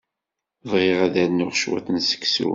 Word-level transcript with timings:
Bɣiɣ 0.71 0.99
ad 1.05 1.15
rnuɣ 1.29 1.51
cwiṭ 1.61 1.87
n 1.89 1.97
seksu. 2.09 2.49